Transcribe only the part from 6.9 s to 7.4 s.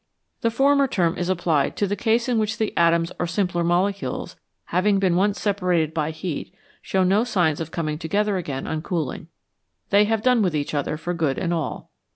no